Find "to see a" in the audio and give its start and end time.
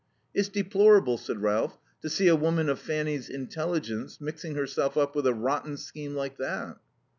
2.01-2.35